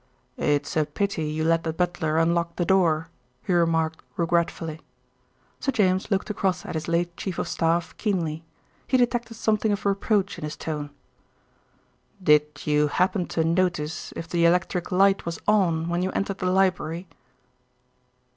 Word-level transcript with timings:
"It's 0.37 0.75
a 0.75 0.83
pity 0.87 1.25
you 1.25 1.43
let 1.43 1.63
the 1.63 1.71
butler 1.71 2.17
unlock 2.17 2.55
the 2.55 2.65
door," 2.65 3.09
he 3.43 3.53
remarked 3.53 4.01
regretfully. 4.17 4.81
Sir 5.59 5.71
James 5.71 6.09
looked 6.09 6.31
across 6.31 6.65
at 6.65 6.73
his 6.73 6.87
late 6.87 7.15
chief 7.15 7.37
of 7.37 7.47
staff 7.47 7.95
keenly. 7.97 8.43
He 8.87 8.97
detected 8.97 9.35
something 9.35 9.71
of 9.71 9.85
reproach 9.85 10.39
in 10.39 10.43
his 10.43 10.57
tone. 10.57 10.89
"Did 12.23 12.65
you 12.65 12.87
happen 12.87 13.27
to 13.27 13.43
notice 13.43 14.11
if 14.15 14.27
the 14.27 14.43
electric 14.43 14.91
light 14.91 15.23
was 15.23 15.37
on 15.47 15.87
when 15.87 16.01
you 16.01 16.09
entered 16.13 16.39
the 16.39 16.47
library?" 16.49 17.05